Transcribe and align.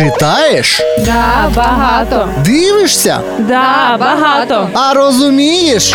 Читаєш? 0.00 0.80
Да, 0.98 1.50
багато. 1.56 2.28
Дивишся? 2.44 3.20
Да, 3.38 3.96
багато. 4.00 4.70
А 4.74 4.94
розумієш? 4.94 5.94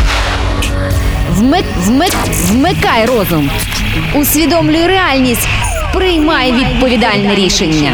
Вмик, 1.32 1.66
вмик, 1.78 2.14
вмикай 2.44 3.06
розум. 3.06 3.50
Усвідомлюй 4.16 4.88
реальність. 4.88 5.48
Приймай 5.94 6.52
відповідальне 6.52 7.36
рішення. 7.36 7.92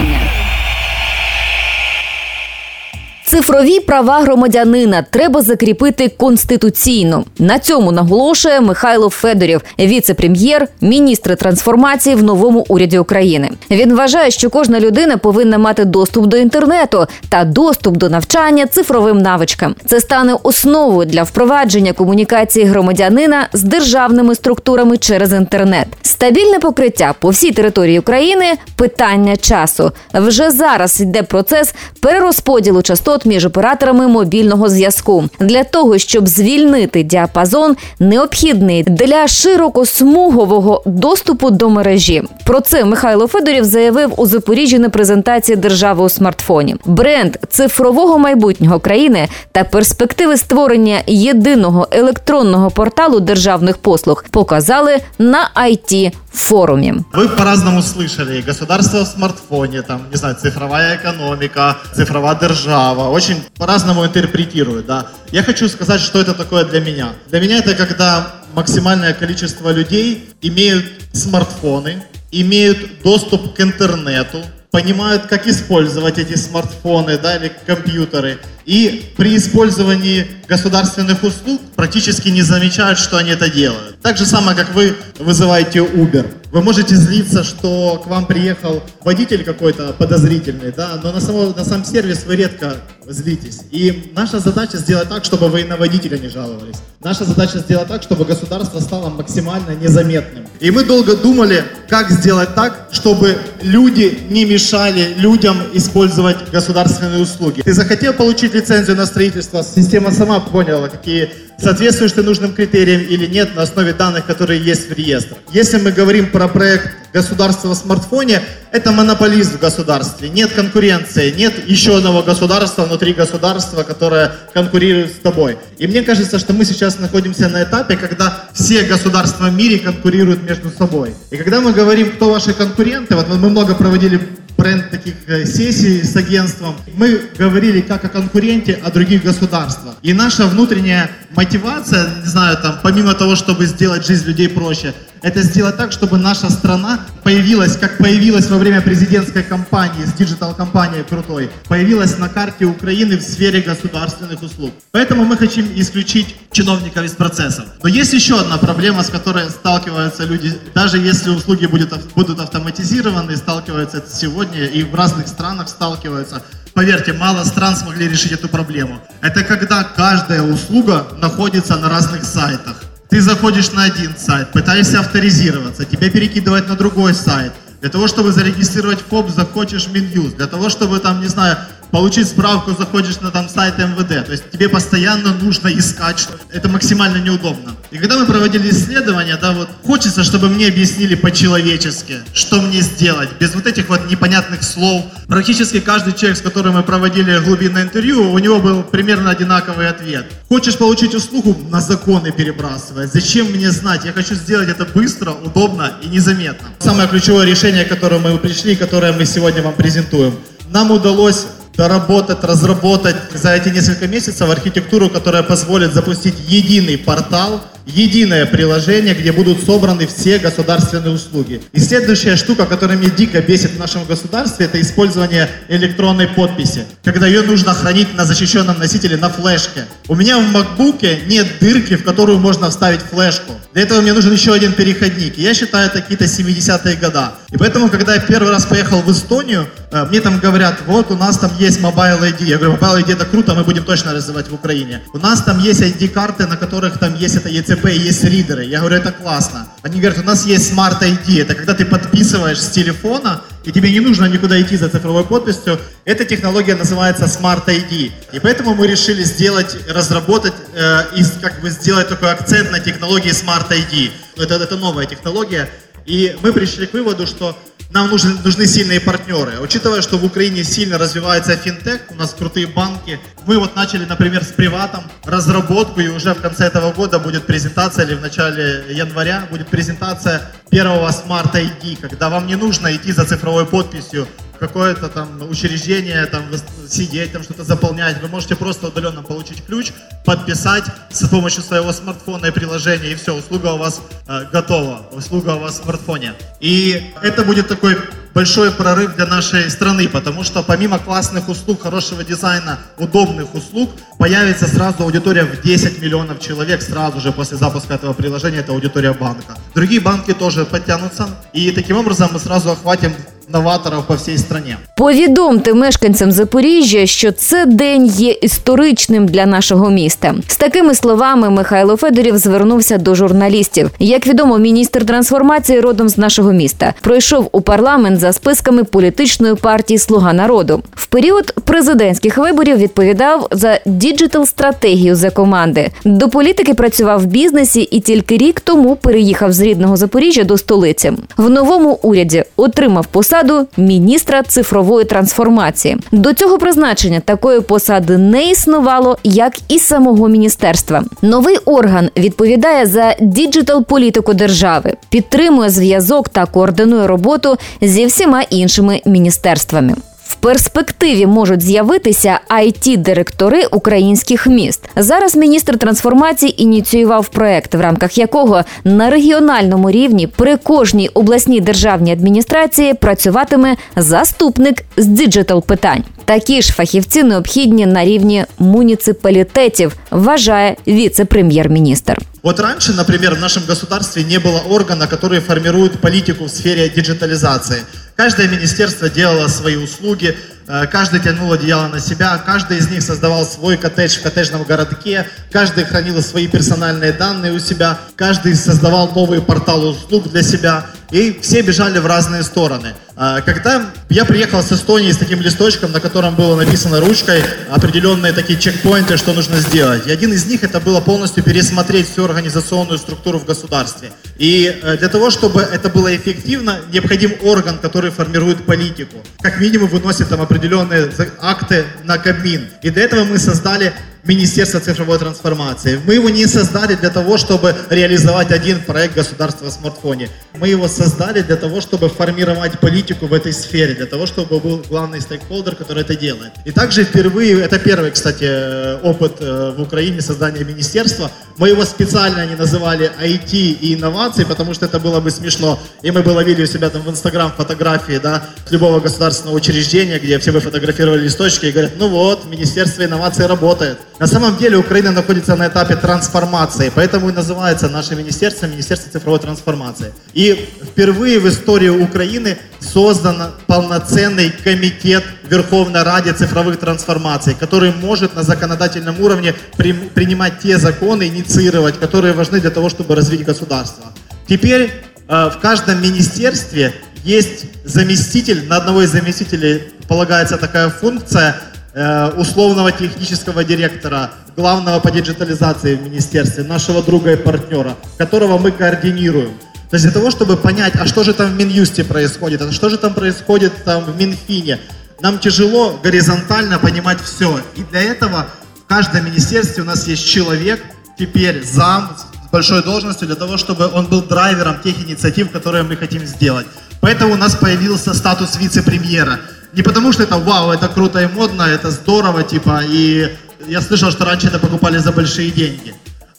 Цифрові 3.32 3.80
права 3.80 4.20
громадянина 4.20 5.06
треба 5.10 5.42
закріпити 5.42 6.08
конституційно. 6.18 7.24
На 7.40 7.60
цьому 7.60 7.92
наголошує 7.92 8.62
Михайло 8.62 9.10
Федорів, 9.10 9.62
віце-прем'єр, 9.80 10.68
міністр 10.82 11.36
трансформації 11.36 12.16
в 12.16 12.24
новому 12.24 12.66
уряді 12.70 13.00
України. 13.00 13.50
Він 13.72 13.96
вважає, 13.96 14.32
що 14.32 14.50
кожна 14.50 14.80
людина 14.80 15.18
повинна 15.18 15.58
мати 15.58 15.86
доступ 15.86 16.26
до 16.26 16.38
інтернету 16.38 17.08
та 17.30 17.44
доступ 17.44 17.98
до 17.98 18.10
навчання 18.10 18.66
цифровим 18.66 19.18
навичкам. 19.18 19.76
Це 19.86 20.00
стане 20.00 20.36
основою 20.44 21.06
для 21.10 21.24
впровадження 21.24 21.94
комунікації 21.94 22.66
громадянина 22.66 23.48
з 23.54 23.64
державними 23.64 24.36
структурами 24.36 24.98
через 24.98 25.34
інтернет. 25.34 25.88
Стабільне 26.02 26.60
покриття 26.60 27.14
по 27.20 27.30
всій 27.30 27.52
території 27.52 28.00
України 28.00 28.46
питання 28.76 29.38
часу. 29.38 29.92
Вже 30.14 30.52
зараз 30.52 31.02
йде 31.02 31.24
процес 31.24 31.74
перерозподілу 32.02 32.82
частот 32.82 33.21
між 33.26 33.46
операторами 33.46 34.08
мобільного 34.08 34.70
зв'язку. 34.70 35.24
Для 35.40 35.64
того 35.64 35.98
щоб 35.98 36.28
звільнити 36.28 37.04
діапазон, 37.04 37.76
необхідний 38.00 38.84
для 38.84 39.28
широкосмугового 39.28 40.84
доступу 40.86 41.50
до 41.50 41.70
мережі. 41.70 42.24
Про 42.46 42.60
це 42.60 42.86
Михайло 42.86 43.28
Федорів 43.28 43.66
заявив 43.66 44.14
у 44.18 44.26
Запоріжжі 44.26 44.80
на 44.80 44.90
презентації 44.90 45.56
держави 45.56 46.04
у 46.04 46.10
смартфоні. 46.10 46.76
Бренд 46.86 47.38
цифрового 47.50 48.20
майбутнього 48.20 48.80
країни 48.80 49.28
та 49.52 49.64
перспективи 49.64 50.38
створення 50.38 51.02
єдиного 51.08 51.88
електронного 51.92 52.72
порталу 52.72 53.20
державних 53.20 53.78
послуг 53.78 54.26
показали 54.32 54.98
на 55.20 55.50
it 55.56 56.12
форумі. 56.34 56.94
Вы 57.14 57.28
по-разному 57.28 57.82
слышали. 57.82 58.42
Государство 58.42 59.04
в 59.04 59.08
смартфоне, 59.08 59.82
там, 59.82 60.02
не 60.12 60.18
знаю, 60.18 60.36
цифровая 60.36 60.96
экономика, 60.96 61.78
цифровая 61.96 62.36
держава. 62.36 63.10
Очень 63.10 63.38
по-разному 63.58 64.06
интерпретируют, 64.06 64.86
да. 64.86 65.06
Я 65.32 65.44
хочу 65.44 65.70
сказать, 65.70 66.02
что 66.02 66.20
это 66.20 66.34
такое 66.34 66.66
для 66.66 66.80
меня. 66.80 67.10
Для 67.30 67.40
меня 67.40 67.58
это 67.58 67.76
когда 67.76 68.28
максимальное 68.56 69.14
количество 69.14 69.72
людей 69.74 70.30
имеют 70.42 70.86
смартфоны, 71.14 72.04
имеют 72.32 73.02
доступ 73.04 73.54
к 73.56 73.62
интернету, 73.62 74.38
понимают, 74.72 75.24
как 75.28 75.48
использовать 75.48 76.18
эти 76.18 76.38
смартфоны 76.38 77.18
да, 77.18 77.36
или 77.36 77.52
компьютеры. 77.68 78.40
И 78.72 79.12
при 79.18 79.36
использовании 79.36 80.28
государственных 80.48 81.24
услуг 81.24 81.60
практически 81.76 82.30
не 82.30 82.42
замечают, 82.42 83.00
что 83.00 83.18
они 83.18 83.32
это 83.32 83.50
делают. 83.50 84.00
Так 84.00 84.16
же 84.16 84.26
самое, 84.26 84.56
как 84.56 84.74
вы 84.74 84.96
вызываете 85.20 85.80
Uber. 85.80 86.26
Вы 86.54 86.62
можете 86.62 86.96
злиться, 86.96 87.44
что 87.44 88.02
к 88.02 88.08
вам 88.08 88.26
приехал 88.26 88.82
водитель 89.04 89.44
какой-то 89.44 89.92
подозрительный, 89.92 90.72
да, 90.72 90.98
но 91.04 91.12
на, 91.12 91.20
само, 91.20 91.48
на 91.48 91.66
сам 91.66 91.84
сервис 91.84 92.24
вы 92.26 92.38
редко 92.38 92.78
злитесь. 93.14 93.62
И 93.72 94.12
наша 94.16 94.40
задача 94.40 94.78
сделать 94.78 95.10
так, 95.10 95.26
чтобы 95.26 95.48
вы 95.50 95.64
на 95.64 95.78
водителя 95.78 96.18
не 96.18 96.30
жаловались. 96.30 96.78
Наша 97.00 97.26
задача 97.26 97.60
сделать 97.60 97.88
так, 97.88 98.04
чтобы 98.04 98.26
государство 98.26 98.80
стало 98.80 99.10
максимально 99.10 99.72
незаметным. 99.72 100.46
И 100.60 100.72
мы 100.72 100.84
долго 100.84 101.16
думали, 101.16 101.64
как 101.90 102.12
сделать 102.12 102.54
так, 102.56 102.90
чтобы 102.92 103.38
люди 103.62 104.20
не 104.30 104.46
мешали 104.46 105.14
людям 105.18 105.58
использовать 105.74 106.52
государственные 106.52 107.22
услуги. 107.22 107.62
Ты 107.62 107.74
захотел 107.74 108.14
получить 108.14 108.54
лицензию 108.54 108.96
на 108.96 109.06
строительство, 109.06 109.64
система 109.64 110.12
сама 110.12 110.40
поняла, 110.40 110.90
какие 110.90 111.30
соответствуешь 111.58 112.12
ты 112.12 112.24
нужным 112.24 112.54
критериям 112.54 113.02
или 113.02 113.26
нет 113.28 113.56
на 113.56 113.64
основе 113.64 113.94
данных, 113.94 114.26
которые 114.26 114.62
есть 114.62 114.90
в 114.90 114.94
реестре. 114.94 115.38
Если 115.54 115.78
мы 115.78 115.92
говорим 115.92 116.30
про 116.32 116.48
проект 116.48 117.01
государства 117.14 117.70
в 117.70 117.76
смартфоне, 117.76 118.42
это 118.72 118.92
монополист 118.92 119.54
в 119.54 119.60
государстве, 119.60 120.30
нет 120.30 120.52
конкуренции, 120.54 121.32
нет 121.32 121.68
еще 121.68 121.98
одного 121.98 122.24
государства 122.24 122.84
внутри 122.84 123.14
государства, 123.14 123.84
которое 123.84 124.32
конкурирует 124.54 125.12
с 125.12 125.20
тобой. 125.20 125.58
И 125.78 125.88
мне 125.88 126.04
кажется, 126.04 126.40
что 126.40 126.54
мы 126.54 126.66
сейчас 126.66 127.00
находимся 127.00 127.50
на 127.50 127.64
этапе, 127.64 127.98
когда 127.98 128.46
все 128.54 128.84
государства 128.84 129.46
в 129.46 129.54
мире 129.54 129.80
конкурируют 129.80 130.44
между 130.44 130.70
собой. 130.70 131.14
И 131.32 131.38
когда 131.38 131.60
мы 131.60 131.74
говорим, 131.74 132.12
кто 132.12 132.32
ваши 132.32 132.54
конкуренты, 132.54 133.16
вот 133.16 133.28
мы 133.28 133.50
много 133.50 133.76
проводили 133.76 134.20
бренд 134.62 134.92
таких 134.92 135.16
э, 135.28 135.46
сессий 135.46 136.04
с 136.04 136.16
агентством, 136.16 136.76
мы 136.94 137.20
говорили 137.38 137.82
как 137.82 138.06
о 138.06 138.10
конкуренте, 138.10 138.80
о 138.84 138.92
других 138.92 139.24
государствах. 139.24 139.96
И 140.04 140.14
наша 140.14 140.46
внутренняя 140.46 141.10
мотивация, 141.32 142.08
не 142.22 142.28
знаю, 142.30 142.58
там, 142.58 142.80
помимо 142.84 143.16
того, 143.16 143.36
чтобы 143.36 143.66
сделать 143.66 144.06
жизнь 144.06 144.28
людей 144.28 144.50
проще, 144.50 144.94
это 145.22 145.42
сделать 145.42 145.78
так, 145.78 145.92
чтобы 145.92 146.18
наша 146.18 146.50
страна 146.50 147.02
появилась, 147.24 147.78
как 147.78 147.98
появилась 147.98 148.50
во 148.50 148.58
время 148.58 148.82
президентской 148.82 149.44
кампании 149.44 150.06
с 150.06 150.14
digital-кампанией 150.14 151.04
крутой, 151.04 151.50
появилась 151.68 152.18
на 152.18 152.30
карте 152.30 152.66
Украины 152.66 153.18
в 153.18 153.22
сфере 153.22 153.62
государственных 153.62 154.42
услуг. 154.42 154.74
Поэтому 154.92 155.26
мы 155.26 155.38
хотим 155.38 155.68
исключить 155.76 156.36
чиновников 156.52 157.04
из 157.04 157.12
процессов. 157.12 157.66
Но 157.84 157.90
есть 157.90 158.14
еще 158.14 158.40
одна 158.40 158.58
проблема, 158.58 159.04
с 159.04 159.10
которой 159.10 159.50
сталкиваются 159.50 160.24
люди, 160.26 160.58
даже 160.74 160.98
если 160.98 161.30
услуги 161.30 161.66
будут, 161.66 161.94
будут 162.16 162.40
автоматизированы, 162.40 163.38
сталкиваются 163.38 163.98
это 163.98 164.10
сегодня 164.10 164.66
и 164.66 164.84
в 164.84 164.96
разных 164.96 165.28
странах 165.28 165.70
сталкиваются. 165.70 166.42
Поверьте, 166.74 167.14
мало 167.14 167.44
стран 167.44 167.76
смогли 167.76 168.08
решить 168.08 168.32
эту 168.32 168.48
проблему. 168.48 169.00
Это 169.22 169.44
когда 169.44 169.84
каждая 169.84 170.42
услуга 170.42 171.08
находится 171.18 171.76
на 171.78 171.90
разных 171.90 172.24
сайтах. 172.24 172.91
Ты 173.12 173.20
заходишь 173.20 173.74
на 173.74 173.84
один 173.84 174.16
сайт, 174.18 174.54
пытаешься 174.54 175.02
авторизироваться, 175.02 175.84
тебя 175.84 176.10
перекидывают 176.10 176.70
на 176.70 176.78
другой 176.78 177.14
сайт. 177.14 177.52
Для 177.82 177.90
того, 177.90 178.08
чтобы 178.08 178.32
зарегистрировать 178.32 179.02
ФОП, 179.02 179.30
захочешь 179.32 179.90
Минюст. 179.90 180.38
Для 180.38 180.48
того, 180.48 180.70
чтобы 180.70 180.98
там, 181.00 181.20
не 181.20 181.28
знаю, 181.28 181.58
получить 181.92 182.28
справку, 182.28 182.72
заходишь 182.72 183.20
на 183.20 183.32
там 183.32 183.50
сайт 183.50 183.78
МВД. 183.78 184.26
То 184.26 184.32
есть 184.32 184.50
тебе 184.52 184.70
постоянно 184.70 185.34
нужно 185.34 185.68
искать, 185.68 186.20
что 186.20 186.34
это 186.52 186.70
максимально 186.70 187.18
неудобно. 187.18 187.76
И 187.92 187.98
когда 187.98 188.18
мы 188.18 188.26
проводили 188.26 188.70
исследования, 188.70 189.38
да, 189.40 189.52
вот 189.52 189.70
хочется, 189.86 190.24
чтобы 190.24 190.48
мне 190.48 190.68
объяснили 190.68 191.16
по-человечески, 191.16 192.20
что 192.34 192.62
мне 192.62 192.82
сделать, 192.82 193.30
без 193.40 193.54
вот 193.54 193.68
этих 193.68 193.90
вот 193.90 194.10
непонятных 194.10 194.64
слов. 194.64 195.06
Практически 195.28 195.80
каждый 195.80 196.14
человек, 196.14 196.38
с 196.38 196.42
которым 196.42 196.76
мы 196.76 196.84
проводили 196.84 197.38
глубинное 197.40 197.84
интервью, 197.84 198.32
у 198.32 198.40
него 198.40 198.60
был 198.60 198.84
примерно 198.84 199.30
одинаковый 199.30 199.90
ответ. 199.90 200.26
Хочешь 200.48 200.78
получить 200.78 201.14
услугу, 201.14 201.58
на 201.70 201.82
законы 201.82 202.32
перебрасывай. 202.32 203.08
Зачем 203.08 203.48
мне 203.48 203.72
знать? 203.72 204.06
Я 204.06 204.14
хочу 204.14 204.36
сделать 204.36 204.70
это 204.70 204.86
быстро, 204.86 205.32
удобно 205.32 205.94
и 206.02 206.08
незаметно. 206.08 206.70
Самое 206.80 207.08
ключевое 207.10 207.46
решение, 207.46 207.84
к 207.84 207.90
которому 207.90 208.30
мы 208.30 208.38
пришли, 208.38 208.76
которое 208.76 209.12
мы 209.12 209.26
сегодня 209.26 209.62
вам 209.62 209.74
презентуем. 209.74 210.36
Нам 210.70 210.92
удалось 210.92 211.48
доработать, 211.76 212.44
разработать 212.44 213.16
за 213.34 213.54
эти 213.54 213.70
несколько 213.70 214.08
месяцев 214.08 214.50
архитектуру, 214.50 215.10
которая 215.10 215.44
позволит 215.44 215.94
запустить 215.94 216.36
единый 216.48 216.98
портал, 216.98 217.62
единое 217.94 218.46
приложение, 218.46 219.14
где 219.14 219.32
будут 219.32 219.64
собраны 219.64 220.08
все 220.08 220.40
государственные 220.40 221.14
услуги. 221.14 221.62
И 221.72 221.80
следующая 221.80 222.36
штука, 222.36 222.66
которая 222.66 222.98
меня 222.98 223.10
дико 223.10 223.42
бесит 223.42 223.72
в 223.72 223.80
нашем 223.80 224.06
государстве, 224.06 224.66
это 224.66 224.80
использование 224.82 225.50
электронной 225.70 226.28
подписи, 226.28 226.86
когда 227.04 227.28
ее 227.28 227.42
нужно 227.42 227.74
хранить 227.74 228.14
на 228.16 228.26
защищенном 228.26 228.80
носителе 228.80 229.18
на 229.18 229.30
флешке. 229.30 229.86
У 230.08 230.16
меня 230.16 230.38
в 230.38 230.52
макбуке 230.52 231.20
нет 231.28 231.48
дырки, 231.60 231.96
в 231.96 232.04
которую 232.04 232.40
можно 232.40 232.70
вставить 232.70 233.02
флешку. 233.02 233.54
Для 233.74 233.84
этого 233.84 234.02
мне 234.02 234.14
нужен 234.14 234.34
еще 234.34 234.54
один 234.54 234.74
переходник. 234.74 235.38
Я 235.38 235.54
считаю, 235.54 235.88
это 235.88 236.02
какие-то 236.02 236.26
70-е 236.26 236.96
года. 236.98 237.34
И 237.52 237.58
поэтому, 237.58 237.90
когда 237.90 238.16
я 238.16 238.20
первый 238.20 238.52
раз 238.52 238.66
поехал 238.66 239.02
в 239.02 239.12
Эстонию, 239.12 239.68
э, 239.92 240.06
мне 240.06 240.20
там 240.20 240.40
говорят, 240.40 240.80
вот 240.86 241.12
у 241.12 241.16
нас 241.16 241.38
там 241.38 241.52
есть 241.58 241.80
Mobile 241.80 242.22
ID. 242.22 242.44
Я 242.46 242.58
говорю, 242.58 242.74
Mobile 242.74 243.04
ID 243.04 243.14
это 243.14 243.26
круто, 243.26 243.54
мы 243.56 243.64
будем 243.64 243.84
точно 243.84 244.14
развивать 244.14 244.50
в 244.50 244.54
Украине. 244.54 245.02
У 245.14 245.18
нас 245.18 245.42
там 245.42 245.60
есть 245.60 245.82
ID-карты, 245.82 246.48
на 246.48 246.58
которых 246.58 247.00
там 247.00 247.16
есть 247.16 247.36
это 247.36 247.50
ECP 247.50 247.81
и 247.90 247.98
есть 247.98 248.24
ридеры. 248.24 248.66
Я 248.66 248.80
говорю, 248.80 248.98
это 248.98 249.12
классно. 249.12 249.68
Они 249.82 250.00
говорят, 250.00 250.20
у 250.20 250.24
нас 250.24 250.46
есть 250.46 250.72
Smart 250.72 251.02
ID. 251.02 251.42
Это 251.42 251.56
когда 251.56 251.74
ты 251.74 251.86
подписываешь 251.86 252.60
с 252.60 252.70
телефона, 252.70 253.42
и 253.64 253.72
тебе 253.72 253.92
не 253.92 254.00
нужно 254.00 254.26
никуда 254.26 254.62
идти 254.62 254.78
за 254.78 254.90
цифровой 254.90 255.24
подписью. 255.24 255.80
Эта 256.06 256.26
технология 256.26 256.76
называется 256.76 257.26
Smart 257.26 257.66
ID. 257.66 258.12
И 258.34 258.40
поэтому 258.40 258.74
мы 258.76 258.88
решили 258.88 259.24
сделать, 259.24 259.78
разработать 259.88 260.54
э, 260.74 261.04
и 261.16 261.24
как 261.42 261.62
бы 261.62 261.70
сделать 261.70 262.10
такой 262.10 262.32
акцент 262.32 262.72
на 262.72 262.80
технологии 262.80 263.32
Smart 263.32 263.70
ID. 263.70 264.12
Это, 264.38 264.56
это 264.56 264.78
новая 264.78 265.06
технология. 265.06 265.70
И 266.06 266.36
мы 266.42 266.52
пришли 266.52 266.88
к 266.88 266.94
выводу, 266.94 267.28
что 267.28 267.58
нам 267.94 268.10
нужны, 268.10 268.36
нужны 268.44 268.68
сильные 268.68 269.00
партнеры. 269.00 269.60
Учитывая, 269.60 270.02
что 270.02 270.18
в 270.18 270.26
Украине 270.26 270.64
сильно 270.64 270.98
развивается 270.98 271.56
финтех, 271.58 272.02
у 272.10 272.16
нас 272.16 272.34
крутые 272.34 272.68
банки, 272.68 273.20
мы 273.46 273.58
вот 273.58 273.76
начали, 273.76 274.06
например, 274.06 274.44
с 274.44 274.48
приватом 274.48 275.04
разработку, 275.26 276.00
и 276.00 276.08
уже 276.08 276.34
в 276.34 276.42
конце 276.42 276.66
этого 276.66 276.92
года 276.94 277.20
будет 277.20 277.46
презентация, 277.46 278.06
или 278.06 278.16
в 278.16 278.22
начале 278.22 278.86
января 278.90 279.48
будет 279.50 279.68
презентация 279.68 280.42
первого 280.70 281.10
Smart 281.10 281.52
ID, 281.54 281.98
когда 282.02 282.30
вам 282.30 282.48
не 282.48 282.56
нужно 282.56 282.96
идти 282.96 283.12
за 283.12 283.26
цифровой 283.26 283.66
подписью 283.66 284.28
какое-то 284.62 285.10
там 285.10 285.28
учреждение, 285.50 286.24
там 286.28 286.44
сидеть, 286.88 287.32
там 287.32 287.42
что-то 287.42 287.64
заполнять. 287.64 288.22
Вы 288.22 288.28
можете 288.28 288.56
просто 288.56 288.90
удаленно 288.90 289.24
получить 289.24 289.66
ключ, 289.66 289.92
подписать 290.24 290.84
с 291.10 291.28
помощью 291.28 291.64
своего 291.64 291.92
смартфона 291.92 292.46
и 292.46 292.52
приложения, 292.52 293.12
и 293.12 293.16
все, 293.16 293.36
услуга 293.36 293.74
у 293.74 293.78
вас 293.80 294.02
э, 294.28 294.46
готова, 294.54 295.08
услуга 295.14 295.56
у 295.56 295.60
вас 295.60 295.80
в 295.80 295.84
смартфоне. 295.84 296.36
И 296.60 297.12
это 297.24 297.44
будет 297.44 297.70
такой 297.70 297.98
большой 298.36 298.72
прорыв 298.72 299.16
для 299.16 299.26
нашей 299.26 299.68
страны, 299.72 300.08
потому 300.08 300.44
что 300.44 300.62
помимо 300.62 301.00
классных 301.00 301.50
услуг, 301.50 301.82
хорошего 301.82 302.24
дизайна, 302.24 302.78
удобных 303.00 303.56
услуг, 303.56 303.90
появится 304.20 304.68
сразу 304.68 305.04
аудитория 305.04 305.44
в 305.44 305.60
10 305.60 306.00
миллионов 306.04 306.40
человек 306.40 306.84
сразу 306.84 307.20
же 307.20 307.32
после 307.32 307.58
запуска 307.58 307.96
этого 307.96 308.14
приложения, 308.14 308.60
это 308.60 308.74
аудитория 308.74 309.14
банка. 309.14 309.58
Другие 309.74 310.02
банки 310.02 310.34
тоже 310.34 310.66
подтянутся, 310.66 311.30
и 311.52 311.72
таким 311.72 311.98
образом 311.98 312.30
мы 312.32 312.40
сразу 312.40 312.70
охватим 312.70 313.16
новаторов 313.54 314.04
по 314.08 314.14
всей 314.14 314.38
стране. 314.38 314.78
Повідомте 314.96 315.74
мешканцям 315.74 316.32
Запоріжжя, 316.32 317.06
що 317.06 317.32
це 317.32 317.66
день 317.66 318.06
є 318.06 318.32
історичним 318.32 319.26
для 319.26 319.46
нашого 319.46 319.90
міста. 319.90 320.36
З 320.48 320.58
такими 320.58 320.96
словами 320.96 321.50
Михайло 321.50 321.96
Федорів 321.98 322.38
звернувся 322.38 322.98
до 322.98 323.16
журналістів. 323.16 323.92
Як 324.00 324.28
відомо, 324.28 324.58
міністр 324.58 325.06
трансформації 325.06 325.80
родом 325.80 326.10
з 326.10 326.18
нашого 326.18 326.52
міста 326.52 326.94
пройшов 327.02 327.50
у 327.52 327.62
парламент 327.62 328.20
за 328.20 328.34
списками 328.34 328.84
політичної 328.84 329.56
партії 329.56 329.98
Слуга 329.98 330.34
народу. 330.34 330.84
В 330.96 331.06
період 331.08 331.54
президентських 331.66 332.38
виборів 332.38 332.78
відповідав 332.78 333.48
за 333.52 333.80
діджитал 333.86 334.46
стратегію 334.46 335.16
за 335.16 335.30
команди. 335.30 335.92
До 336.06 336.30
політики 336.30 336.74
працював 336.74 337.22
в 337.22 337.26
бізнесі 337.26 337.82
і 337.82 338.00
тільки 338.00 338.38
рік 338.38 338.60
тому 338.60 338.96
переїхав 338.96 339.54
з 339.54 339.60
рідного 339.60 339.98
Запоріжжя 339.98 340.44
до 340.44 340.58
столиці. 340.58 341.12
В 341.38 341.50
новому 341.50 342.00
уряді 342.02 342.44
отримав 342.56 343.06
посаду 343.06 343.41
міністра 343.78 344.44
цифрової 344.44 345.06
трансформації. 345.06 345.98
До 346.12 346.34
цього 346.34 346.58
призначення 346.58 347.20
такої 347.20 347.62
посади 347.62 348.18
не 348.18 348.50
існувало, 348.50 349.18
як 349.24 349.54
і 349.68 349.80
самого 349.80 350.28
міністерства. 350.28 351.04
Новий 351.22 351.58
орган 351.58 352.10
відповідає 352.18 352.86
за 352.86 353.16
digital 353.22 353.86
політику 353.86 354.34
держави, 354.34 354.94
підтримує 355.10 355.70
зв'язок 355.70 356.30
та 356.30 356.46
координує 356.46 357.08
роботу 357.08 357.58
зі 357.82 358.06
всіма 358.06 358.42
іншими 358.42 359.02
міністерствами. 359.06 359.96
Перспективі 360.42 361.26
можуть 361.26 361.62
з'явитися 361.62 362.40
IT-директори 362.50 363.66
українських 363.66 364.48
міст. 364.48 364.90
Зараз 364.96 365.36
міністр 365.36 365.78
трансформації 365.78 366.62
ініціював 366.64 367.28
проект, 367.28 367.76
в 367.76 367.82
рамках 367.82 368.18
якого 368.18 368.64
на 368.84 369.10
регіональному 369.10 369.92
рівні 369.92 370.28
при 370.28 370.58
кожній 370.58 371.10
обласній 371.10 371.62
державній 371.62 372.12
адміністрації 372.12 372.94
працюватиме 372.94 373.76
заступник 373.96 374.84
з 374.98 375.08
digital 375.08 375.64
питань. 375.64 376.04
Такі 376.26 376.62
ж 376.62 376.74
фахівці 376.74 377.24
необхідні 377.24 377.86
на 377.86 378.06
рівні 378.06 378.46
муніципалітетів, 378.60 379.96
вважає 380.12 380.76
віце-прем'єр-міністр. 380.88 382.18
Вот 382.44 382.60
раньше, 382.60 382.94
например, 382.94 383.36
в 383.36 383.40
нашем 383.40 383.64
государстве 383.68 384.24
не 384.24 384.40
было 384.40 384.62
органа, 384.70 385.06
который 385.06 385.40
формирует 385.40 386.00
политику 386.00 386.46
в 386.46 386.50
сфере 386.50 386.90
диджитализации. 386.90 387.78
Каждое 388.24 388.48
министерство 388.48 389.10
делало 389.10 389.48
свои 389.48 389.78
услуги, 389.78 390.38
э, 390.68 390.86
каждый 390.86 391.22
тянул 391.22 391.52
одеяло 391.54 391.88
на 391.88 392.00
себя, 392.00 392.38
каждый 392.46 392.78
из 392.78 392.88
них 392.88 393.02
создавал 393.02 393.44
свой 393.48 393.78
коттедж 393.78 394.20
в 394.20 394.22
коттеджном 394.22 394.62
городке, 394.62 395.28
каждый 395.52 395.86
хранил 395.86 396.22
свои 396.22 396.48
персональные 396.48 397.14
данные 397.14 397.52
у 397.52 397.58
себя, 397.58 397.98
каждый 398.16 398.54
создавал 398.54 399.12
новый 399.12 399.42
портал 399.42 399.84
услуг 399.84 400.30
для 400.30 400.44
себя, 400.44 400.86
и 401.10 401.40
все 401.42 401.64
бежали 401.64 401.98
в 401.98 402.06
разные 402.06 402.44
стороны. 402.44 402.94
А, 403.24 403.40
Когда 403.42 403.92
я 404.10 404.26
приехал 404.26 404.64
с 404.64 404.72
Эстонии 404.72 405.12
с 405.12 405.18
таким 405.18 405.42
листочком, 405.42 405.92
на 405.92 406.00
котором 406.00 406.34
было 406.34 406.56
написано 406.56 407.00
ручкой 407.00 407.44
определенные 407.70 408.34
такие 408.34 408.58
чекпоинты, 408.58 409.16
что 409.16 409.34
нужно 409.34 409.58
сделать. 409.60 410.08
И 410.08 410.12
один 410.12 410.34
из 410.34 410.48
них 410.48 410.64
это 410.64 410.80
было 410.80 411.02
полностью 411.02 411.44
пересмотреть 411.44 412.10
всю 412.10 412.26
организационную 412.26 412.98
структуру 412.98 413.38
в 413.38 413.46
государстве. 413.46 414.12
И 414.40 414.76
э, 414.82 414.98
для 414.98 415.08
того, 415.08 415.30
чтобы 415.30 415.62
это 415.62 415.90
было 415.90 416.16
эффективно, 416.16 416.80
необходим 416.92 417.36
орган, 417.44 417.78
который 417.78 418.10
формирует 418.10 418.66
политику. 418.66 419.18
Как 419.40 419.60
минимум 419.62 419.90
выносит 419.90 420.28
там 420.28 420.42
определенные 420.42 421.12
акты 421.40 421.86
на 422.04 422.18
Кабмин. 422.18 422.70
И 422.82 422.90
для 422.90 423.04
этого 423.04 423.24
мы 423.24 423.38
создали 423.38 423.94
Министерство 424.24 424.80
цифровой 424.80 425.18
трансформации. 425.18 426.00
Мы 426.06 426.14
его 426.14 426.30
не 426.30 426.46
создали 426.46 426.94
для 426.94 427.10
того, 427.10 427.38
чтобы 427.38 427.76
реализовать 427.90 428.52
один 428.52 428.80
проект 428.82 429.16
государства 429.16 429.66
в 429.66 429.72
смартфоне. 429.72 430.30
Мы 430.54 430.68
его 430.68 430.88
создали 430.88 431.42
для 431.42 431.56
того, 431.56 431.82
чтобы 431.82 432.08
формировать 432.08 432.80
политику 432.80 433.26
в 433.26 433.34
этой 433.34 433.52
сфере, 433.52 433.96
для 433.96 434.06
того, 434.06 434.28
чтобы 434.28 434.60
был 434.60 434.84
главный 434.88 435.22
стейкхолдер, 435.22 435.76
который 435.76 436.04
это 436.04 436.16
делает. 436.16 436.52
И 436.66 436.72
также 436.72 437.04
впервые, 437.04 437.62
это 437.62 437.80
первый, 437.80 438.12
кстати, 438.12 438.44
э, 438.44 439.00
опыт 439.02 439.38
э, 439.40 439.74
в 439.76 439.82
Украине 439.82 440.22
создания 440.22 440.64
министерства. 440.64 441.32
Мы 441.58 441.70
его 441.70 441.84
специально 441.84 442.46
не 442.46 442.56
называли 442.56 443.12
IT 443.20 443.54
и 443.54 443.96
инновации, 443.96 444.44
потому 444.44 444.76
что 444.76 444.86
это 444.86 445.00
было 445.00 445.20
бы 445.20 445.32
смешно. 445.32 445.80
И 446.04 446.12
мы 446.12 446.22
бы 446.22 446.30
ловили 446.30 446.62
у 446.62 446.68
себя 446.68 446.90
там 446.90 447.02
в 447.02 447.10
Инстаграм 447.10 447.52
фотографии, 447.52 448.20
да, 448.22 448.44
любого 448.70 449.00
государственного 449.00 449.56
учреждения, 449.56 450.20
где 450.20 450.38
все 450.38 450.52
бы 450.52 450.60
фотографировали 450.60 451.24
листочки 451.24 451.66
и 451.66 451.72
говорят, 451.72 451.94
ну 451.98 452.08
вот, 452.08 452.46
Министерство 452.46 453.04
инноваций 453.04 453.48
работает. 453.48 453.98
На 454.22 454.28
самом 454.28 454.56
деле 454.56 454.78
Украина 454.78 455.12
находится 455.12 455.56
на 455.56 455.68
этапе 455.68 455.96
трансформации, 455.96 456.92
поэтому 456.94 457.30
и 457.30 457.34
называется 457.34 457.90
наше 457.90 458.16
министерство 458.16 458.68
Министерство 458.68 459.12
цифровой 459.12 459.40
трансформации. 459.40 460.14
И 460.36 460.70
впервые 460.84 461.40
в 461.40 461.50
истории 461.50 461.90
Украины 461.90 462.60
создан 462.80 463.54
полноценный 463.66 464.52
комитет 464.52 465.24
Верховной 465.50 466.04
Раде 466.04 466.34
цифровых 466.34 466.78
трансформаций, 466.80 467.56
который 467.60 467.94
может 467.96 468.36
на 468.36 468.44
законодательном 468.44 469.20
уровне 469.20 469.56
при- 469.76 469.94
принимать 469.94 470.60
те 470.60 470.78
законы, 470.78 471.28
инициировать, 471.28 471.98
которые 471.98 472.36
важны 472.36 472.62
для 472.62 472.70
того, 472.70 472.90
чтобы 472.90 473.16
развить 473.16 473.44
государство. 473.44 474.14
Теперь 474.48 474.92
э, 475.28 475.50
в 475.50 475.58
каждом 475.60 476.00
министерстве 476.00 476.94
есть 477.24 477.66
заместитель, 477.86 478.68
на 478.68 478.78
одного 478.78 479.02
из 479.02 479.10
заместителей 479.10 479.82
полагается 480.08 480.60
такая 480.60 480.90
функция 480.90 481.60
условного 481.94 482.92
технического 482.92 483.64
директора, 483.64 484.32
главного 484.56 485.00
по 485.00 485.12
диджитализации 485.12 485.96
в 485.96 486.04
министерстве, 486.04 486.64
нашего 486.64 487.04
друга 487.04 487.34
и 487.34 487.36
партнера, 487.36 487.96
которого 488.18 488.58
мы 488.58 488.72
координируем. 488.72 489.52
То 489.90 489.96
есть 489.96 490.06
для 490.06 490.14
того, 490.14 490.32
чтобы 490.32 490.56
понять, 490.56 490.94
а 490.96 491.06
что 491.06 491.24
же 491.24 491.34
там 491.34 491.52
в 491.52 491.56
Минюсте 491.56 492.06
происходит, 492.06 492.62
а 492.62 492.72
что 492.72 492.88
же 492.90 492.98
там 492.98 493.14
происходит 493.14 493.84
там 493.84 494.06
в 494.06 494.16
Минфине, 494.16 494.80
нам 495.20 495.38
тяжело 495.38 496.00
горизонтально 496.02 496.80
понимать 496.80 497.20
все. 497.22 497.60
И 497.76 497.84
для 497.84 498.02
этого 498.02 498.48
в 498.86 498.88
каждом 498.88 499.26
министерстве 499.26 499.84
у 499.84 499.86
нас 499.86 500.08
есть 500.08 500.26
человек, 500.26 500.82
теперь 501.20 501.64
зам 501.66 502.16
с 502.18 502.50
большой 502.52 502.84
должностью, 502.84 503.28
для 503.28 503.36
того, 503.36 503.58
чтобы 503.58 503.90
он 503.90 504.08
был 504.08 504.22
драйвером 504.22 504.82
тех 504.82 504.98
инициатив, 504.98 505.52
которые 505.52 505.84
мы 505.84 505.98
хотим 505.98 506.26
сделать. 506.26 506.68
Поэтому 507.02 507.34
у 507.34 507.38
нас 507.38 507.56
появился 507.56 508.14
статус 508.14 508.56
вице-премьера. 508.58 509.42
Не 509.74 509.84
потому, 509.84 510.12
что 510.12 510.24
это 510.24 510.38
вау, 510.38 510.72
это 510.72 510.90
круто 510.90 511.20
и 511.20 511.28
модно, 511.28 511.64
это 511.64 511.92
здорово, 511.92 512.44
типа, 512.44 512.82
и 512.86 513.30
я 513.68 513.82
слышал, 513.82 514.12
что 514.12 514.26
раньше 514.26 514.48
это 514.48 514.60
покупали 514.60 514.98
за 514.98 515.12
большие 515.12 515.50
деньги. 515.50 515.94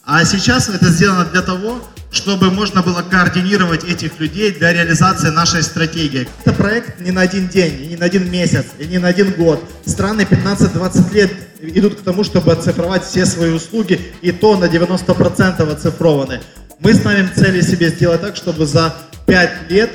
А 0.05 0.23
сейчас 0.25 0.69
это 0.69 0.89
сделано 0.89 1.25
для 1.25 1.41
того, 1.41 1.81
чтобы 2.11 2.51
можно 2.51 2.83
было 2.83 3.01
координировать 3.01 3.83
этих 3.83 4.19
людей 4.19 4.51
для 4.51 4.71
реализации 4.71 5.29
нашей 5.29 5.63
стратегии. 5.63 6.27
Это 6.45 6.53
проект 6.53 6.99
не 6.99 7.11
на 7.11 7.21
один 7.21 7.47
день, 7.47 7.89
не 7.89 7.95
на 7.95 8.05
один 8.05 8.29
месяц, 8.29 8.65
и 8.77 8.85
не 8.85 8.99
на 8.99 9.07
один 9.07 9.31
год. 9.31 9.63
Страны 9.85 10.21
15-20 10.21 11.13
лет 11.13 11.31
идут 11.61 12.01
к 12.01 12.03
тому, 12.03 12.23
чтобы 12.23 12.51
оцифровать 12.51 13.03
все 13.03 13.25
свои 13.25 13.51
услуги, 13.51 13.99
и 14.21 14.31
то 14.31 14.57
на 14.57 14.65
90% 14.65 15.71
оцифрованы. 15.71 16.39
Мы 16.79 16.93
ставим 16.93 17.33
цели 17.33 17.61
себе 17.61 17.89
сделать 17.89 18.21
так, 18.21 18.35
чтобы 18.35 18.67
за 18.67 18.93
5 19.25 19.71
лет 19.71 19.91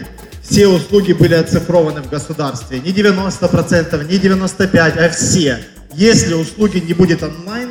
все 0.48 0.68
услуги 0.68 1.14
были 1.14 1.34
оцифрованы 1.34 2.02
в 2.02 2.10
государстве. 2.10 2.80
Не 2.80 2.92
90%, 2.92 4.12
не 4.12 4.18
95%, 4.18 5.06
а 5.06 5.10
все. 5.10 5.60
Если 5.96 6.34
услуги 6.34 6.84
не 6.88 6.94
будет 6.94 7.24
онлайн, 7.24 7.70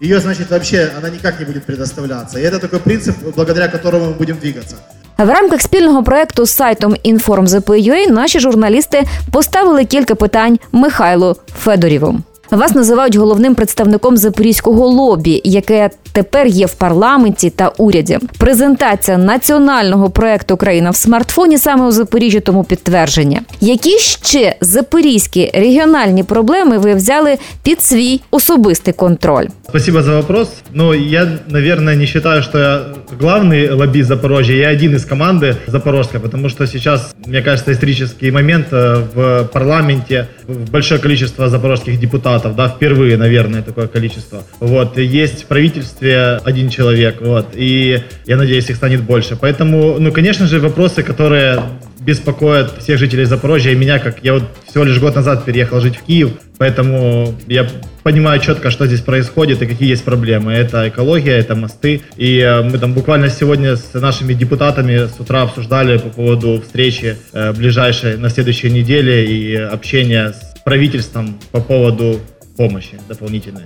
ее, 0.00 0.20
значит, 0.20 0.50
вообще 0.50 0.90
она 0.98 1.08
никак 1.08 1.38
не 1.38 1.46
будет 1.46 1.64
предоставляться. 1.64 2.38
И 2.38 2.42
это 2.42 2.58
такой 2.58 2.80
принцип, 2.80 3.16
благодаря 3.36 3.68
которому 3.68 4.06
мы 4.06 4.14
будем 4.14 4.38
двигаться. 4.38 4.76
В 5.18 5.28
рамках 5.28 5.62
спільного 5.62 6.02
проекту 6.02 6.46
з 6.46 6.50
сайтом 6.50 6.96
InformZP.ua 7.04 8.10
наші 8.10 8.40
журналісти 8.40 9.02
поставили 9.30 9.84
кілька 9.84 10.14
питань 10.14 10.58
Михайлу 10.72 11.36
Федоріву. 11.62 12.18
Вас 12.50 12.74
називають 12.74 13.16
головним 13.16 13.54
представником 13.54 14.16
запорізького 14.16 14.86
лобі, 14.86 15.40
яке 15.44 15.90
тепер 16.12 16.46
є 16.46 16.66
в 16.66 16.74
парламенті 16.74 17.50
та 17.50 17.68
уряді. 17.68 18.18
Презентація 18.38 19.18
національного 19.18 20.10
проекту 20.10 20.56
Країна 20.56 20.90
в 20.90 20.96
смартфоні 20.96 21.58
саме 21.58 21.86
у 21.86 21.90
Запоріжжі 21.90 22.40
тому 22.40 22.64
підтвердження. 22.64 23.40
Які 23.60 23.98
ще 23.98 24.56
запорізькі 24.60 25.50
регіональні 25.54 26.22
проблеми 26.22 26.78
ви 26.78 26.94
взяли 26.94 27.38
під 27.62 27.82
свій 27.82 28.20
особистий 28.30 28.94
контроль? 28.94 29.46
Спасибо 29.68 30.02
за 30.02 30.16
вопрос. 30.16 30.48
Но 30.72 30.94
я, 30.94 31.28
наверное, 31.48 31.96
не 31.96 32.06
считаю, 32.06 32.42
что 32.42 32.58
я 32.58 32.80
главный 33.20 33.70
лоббист 33.70 34.08
Запорожья. 34.08 34.54
Я 34.54 34.68
один 34.68 34.94
из 34.94 35.04
команды 35.04 35.56
Запорожской, 35.66 36.20
потому 36.20 36.48
что 36.48 36.66
сейчас, 36.66 37.14
мне 37.26 37.42
кажется, 37.42 37.72
исторический 37.72 38.30
момент 38.30 38.66
э, 38.72 39.02
в 39.14 39.48
парламенте, 39.52 40.26
в 40.46 40.70
большое 40.70 41.00
количество 41.00 41.48
запорожских 41.48 41.98
депутатов, 41.98 42.37
да, 42.43 42.69
впервые, 42.69 43.17
наверное, 43.17 43.61
такое 43.61 43.87
количество. 43.87 44.43
Вот, 44.59 44.97
есть 44.97 45.43
в 45.43 45.45
правительстве 45.47 46.39
один 46.43 46.69
человек, 46.69 47.21
вот, 47.21 47.49
и 47.53 48.01
я 48.25 48.37
надеюсь, 48.37 48.69
их 48.69 48.75
станет 48.75 49.03
больше. 49.03 49.35
Поэтому, 49.35 49.99
ну, 49.99 50.11
конечно 50.11 50.47
же, 50.47 50.59
вопросы, 50.59 51.03
которые 51.03 51.59
беспокоят 51.99 52.73
всех 52.79 52.97
жителей 52.97 53.25
Запорожья 53.25 53.71
и 53.71 53.75
меня, 53.75 53.99
как 53.99 54.23
я 54.23 54.33
вот 54.33 54.43
всего 54.67 54.83
лишь 54.83 54.99
год 54.99 55.15
назад 55.15 55.45
переехал 55.45 55.81
жить 55.81 55.97
в 55.97 56.03
Киев, 56.03 56.31
поэтому 56.57 57.35
я 57.47 57.67
понимаю 58.03 58.39
четко, 58.39 58.71
что 58.71 58.87
здесь 58.87 59.01
происходит 59.01 59.61
и 59.61 59.67
какие 59.67 59.89
есть 59.89 60.03
проблемы. 60.03 60.53
Это 60.53 60.89
экология, 60.89 61.37
это 61.37 61.55
мосты. 61.55 62.01
И 62.17 62.39
э, 62.39 62.63
мы 62.63 62.77
там 62.77 62.93
буквально 62.93 63.29
сегодня 63.29 63.75
с 63.75 63.93
нашими 63.93 64.33
депутатами 64.33 65.07
с 65.07 65.19
утра 65.19 65.43
обсуждали 65.43 65.97
по 65.97 66.09
поводу 66.09 66.61
встречи 66.61 67.17
э, 67.33 67.53
ближайшей 67.53 68.17
на 68.17 68.29
следующей 68.29 68.71
неделе 68.71 69.25
и 69.25 69.55
общения 69.55 70.33
с 70.33 70.48
правительством 70.68 71.34
по 71.50 71.60
поводу 71.60 72.18
помощи 72.56 72.98
дополнительной. 73.08 73.62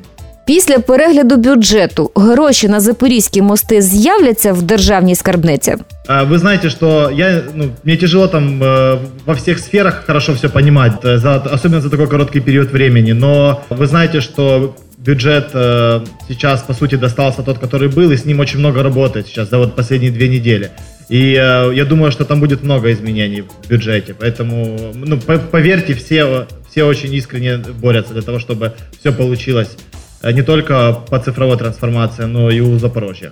Після 0.47 0.79
перегляду 0.79 1.37
бюджету 1.37 2.11
гроші 2.15 2.69
на 2.69 2.81
запорізькі 2.81 3.43
мости 3.43 3.83
з'являться 3.83 4.53
в 4.53 4.63
державній 4.63 5.15
скарбниці. 5.15 5.77
А, 6.07 6.25
Вы 6.25 6.39
знаете, 6.39 6.71
что 6.71 7.11
я, 7.11 7.43
ну, 7.55 7.65
мне 7.85 7.97
тяжело 7.97 8.29
там 8.29 8.63
э, 8.63 8.99
во 9.27 9.35
всех 9.35 9.59
сферах 9.59 10.05
хорошо 10.07 10.33
все 10.33 10.49
понимать, 10.49 10.93
э, 11.05 11.19
за, 11.19 11.37
особенно 11.55 11.81
за 11.81 11.91
такой 11.91 12.07
короткий 12.07 12.41
период 12.41 12.73
времени. 12.73 13.13
Но 13.13 13.61
вы 13.71 13.87
знаете, 13.87 14.21
что 14.21 14.75
бюджет 14.99 15.51
э, 15.55 16.01
сейчас, 16.29 16.63
по 16.63 16.75
сути, 16.75 16.97
достался 16.97 17.43
тот, 17.43 17.59
который 17.59 17.89
был, 17.89 18.11
и 18.11 18.17
с 18.17 18.25
ним 18.25 18.41
очень 18.41 18.59
много 18.59 18.83
работает 18.83 19.27
сейчас 19.27 19.51
за 19.51 19.59
вот 19.59 19.77
последние 19.77 20.11
две 20.13 20.29
недели. 20.29 20.71
И 21.11 21.35
э, 21.35 21.73
я 21.75 21.85
думаю, 21.85 22.11
что 22.13 22.25
там 22.25 22.41
будет 22.41 22.63
много 22.65 22.91
изменений 22.93 23.43
в 23.43 23.69
бюджете. 23.71 24.15
Поэтому, 24.19 24.79
ну, 24.95 25.19
по- 25.19 25.39
поверьте, 25.51 25.93
все, 25.95 26.47
все 26.73 26.83
очень 26.85 27.15
искренне 27.15 27.57
борются 27.83 28.15
для 28.15 28.23
того, 28.23 28.39
чтобы 28.39 28.73
все 29.01 29.13
получилось 29.13 29.77
э, 30.23 30.33
не 30.33 30.43
только 30.43 30.93
по 31.11 31.19
цифровой 31.19 31.57
трансформации, 31.57 32.27
но 32.27 32.51
и 32.51 32.61
у 32.61 32.79
Запорожья. 32.79 33.31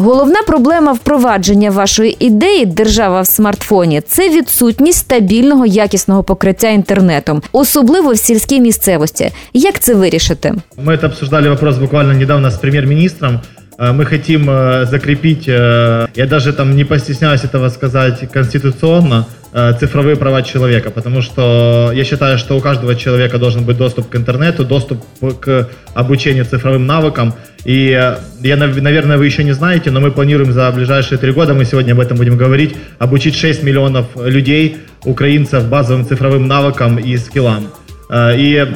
Головна 0.00 0.42
проблема 0.46 0.92
впровадження 0.92 1.70
вашої 1.70 2.16
ідеї 2.26 2.66
держава 2.66 3.20
в 3.20 3.26
смартфоні 3.26 4.00
це 4.00 4.28
відсутність 4.30 4.98
стабільного 4.98 5.66
якісного 5.66 6.22
покриття 6.22 6.68
інтернетом, 6.68 7.42
особливо 7.52 8.12
в 8.12 8.18
сільській 8.18 8.60
місцевості. 8.60 9.30
Як 9.52 9.78
це 9.80 9.94
вирішити? 9.94 10.54
Мы 10.84 10.92
это 10.96 11.06
обсуждали 11.06 11.48
вопрос 11.48 11.78
буквально 11.78 12.12
недавно 12.14 12.48
с 12.48 12.58
премьер-министром. 12.58 13.40
Э, 13.78 13.92
Мы 13.92 14.04
хотим 14.04 14.50
э, 14.50 14.86
закрепить, 14.86 15.48
э, 15.48 16.08
я 16.14 16.26
даже 16.26 16.52
там 16.52 16.76
не 16.76 16.84
постесняюсь 16.84 17.44
этого 17.44 17.70
сказать 17.70 18.28
конституционно, 18.32 19.14
э, 19.24 19.41
цифровые 19.79 20.15
права 20.15 20.41
человека, 20.41 20.89
потому 20.89 21.21
что 21.21 21.91
я 21.93 22.03
считаю, 22.03 22.37
что 22.37 22.57
у 22.57 22.59
каждого 22.59 22.95
человека 22.95 23.37
должен 23.37 23.63
быть 23.65 23.77
доступ 23.77 24.09
к 24.09 24.15
интернету, 24.15 24.65
доступ 24.65 25.03
к 25.39 25.69
обучению 25.93 26.45
цифровым 26.45 26.85
навыкам. 26.87 27.33
И 27.65 27.89
э, 27.91 28.15
я, 28.41 28.57
нав- 28.57 28.81
наверное, 28.81 29.17
вы 29.17 29.25
еще 29.25 29.43
не 29.43 29.53
знаете, 29.53 29.91
но 29.91 29.99
мы 30.01 30.11
планируем 30.11 30.51
за 30.51 30.71
ближайшие 30.71 31.17
три 31.17 31.31
года, 31.31 31.53
мы 31.53 31.65
сегодня 31.65 31.93
об 31.93 31.99
этом 31.99 32.17
будем 32.17 32.35
говорить, 32.35 32.75
обучить 32.99 33.35
6 33.35 33.63
миллионов 33.63 34.05
людей, 34.15 34.77
украинцев, 35.05 35.65
базовым 35.69 36.05
цифровым 36.05 36.47
навыкам 36.47 36.97
и 36.97 37.15
скиллам. 37.17 37.67
Э, 38.09 38.35
И 38.37 38.67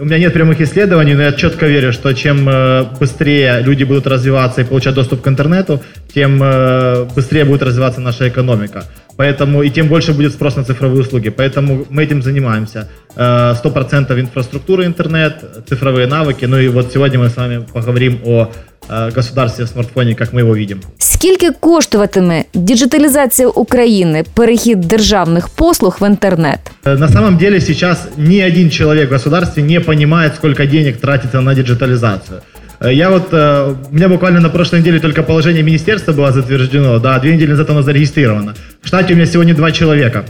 у 0.00 0.04
меня 0.06 0.18
нет 0.18 0.32
прямых 0.32 0.60
исследований, 0.62 1.14
но 1.14 1.22
я 1.22 1.32
четко 1.32 1.66
верю, 1.66 1.92
что 1.92 2.12
чем 2.14 2.48
э, 2.48 2.84
быстрее 2.98 3.60
люди 3.62 3.84
будут 3.84 4.06
развиваться 4.06 4.62
и 4.62 4.64
получать 4.64 4.94
доступ 4.94 5.20
к 5.20 5.28
интернету, 5.28 5.82
тем 6.14 6.40
э, 6.42 7.04
быстрее 7.14 7.44
будет 7.44 7.62
развиваться 7.62 8.00
наша 8.00 8.28
экономика. 8.28 8.84
Поэтому 9.17 9.61
и 9.63 9.69
тем 9.69 9.87
больше 9.87 10.13
будет 10.13 10.33
спрос 10.33 10.55
на 10.55 10.63
цифровые 10.63 11.01
услуги. 11.01 11.29
Поэтому 11.29 11.85
мы 11.89 12.03
этим 12.03 12.21
занимаемся. 12.21 12.87
Э, 13.15 13.53
100% 13.63 14.19
инфраструктура 14.19 14.85
интернет, 14.85 15.33
цифровые 15.69 16.07
навыки. 16.07 16.45
Ну 16.45 16.57
и 16.57 16.67
вот 16.69 16.91
сегодня 16.93 17.19
мы 17.19 17.25
с 17.29 17.37
вами 17.37 17.65
поговорим 17.73 18.19
о 18.25 18.47
э, 18.89 19.11
государстве 19.15 19.65
в 19.65 19.67
смартфоне, 19.69 20.15
как 20.15 20.33
мы 20.33 20.39
его 20.39 20.55
видим. 20.55 20.81
Скільки 20.97 21.51
коштуватиме 21.51 22.43
діджиталізація 22.53 23.47
України, 23.47 24.23
перехід 24.33 24.79
державних 24.81 25.49
послуг 25.49 25.97
в 26.01 26.07
інтернет? 26.07 26.59
Э, 26.83 26.97
На 26.97 27.07
самом 27.09 27.37
деле 27.37 27.61
сейчас 27.61 28.07
ни 28.17 28.47
один 28.47 28.69
человек 28.69 29.09
в 29.09 29.13
государстве 29.13 29.63
не 29.63 29.79
понимает, 29.79 30.35
сколько 30.35 30.65
денег 30.65 30.97
тратится 30.97 31.41
на 31.41 31.53
диджитализацию. 31.55 32.39
Э, 32.80 32.92
Я 32.92 33.10
вот, 33.10 33.28
э, 33.32 33.74
у 33.90 33.94
меня 33.94 34.08
буквально 34.08 34.40
на 34.40 34.48
прошлой 34.48 34.80
неделе 34.80 35.00
только 35.00 35.22
положение 35.22 35.62
министерства 35.62 36.12
было 36.12 36.32
затверждено, 36.32 36.98
да, 36.98 37.18
две 37.18 37.34
недели 37.34 37.50
назад 37.50 37.70
оно 37.70 37.82
зарегистрировано. 37.82 38.54
В 38.82 38.86
штате 38.88 39.12
у 39.14 39.16
меня 39.16 39.26
сегодня 39.26 39.54
два 39.54 39.70
человека. 39.72 40.24